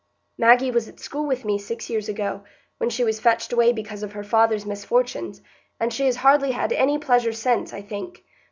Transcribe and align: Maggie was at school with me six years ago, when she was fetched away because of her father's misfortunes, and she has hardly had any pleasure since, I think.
Maggie 0.35 0.71
was 0.71 0.87
at 0.89 0.99
school 0.99 1.27
with 1.27 1.45
me 1.45 1.59
six 1.59 1.87
years 1.87 2.09
ago, 2.09 2.43
when 2.79 2.89
she 2.89 3.03
was 3.03 3.19
fetched 3.19 3.53
away 3.53 3.71
because 3.71 4.01
of 4.01 4.13
her 4.13 4.23
father's 4.23 4.65
misfortunes, 4.65 5.43
and 5.79 5.93
she 5.93 6.07
has 6.07 6.15
hardly 6.15 6.53
had 6.53 6.73
any 6.73 6.97
pleasure 6.97 7.33
since, 7.33 7.71
I 7.71 7.83
think. 7.83 8.23